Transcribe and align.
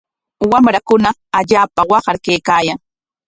Wamrakuna 0.51 1.09
allaapa 1.37 1.81
waqar 1.91 2.17
kaykaayan. 2.25 2.79